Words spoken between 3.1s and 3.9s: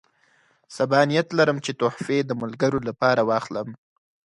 واخلم.